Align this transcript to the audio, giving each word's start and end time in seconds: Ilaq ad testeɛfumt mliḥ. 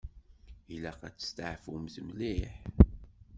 Ilaq 0.73 1.01
ad 1.07 1.15
testeɛfumt 1.17 1.95
mliḥ. 2.07 2.53